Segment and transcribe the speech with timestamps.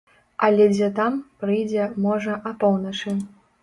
[0.47, 3.19] Але дзе там, прыйдзе, можа, апоўначы.